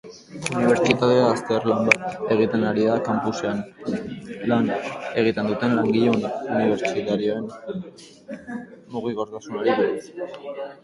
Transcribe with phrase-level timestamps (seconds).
[0.51, 3.59] Unibertsitatea azterlan bat egiten ari da campusean
[4.53, 4.71] lan
[5.25, 7.45] egiten duten langile unibertsitarioen
[8.97, 10.27] mugikortasunari buruz.